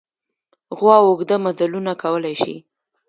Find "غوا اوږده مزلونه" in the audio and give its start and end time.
0.77-1.91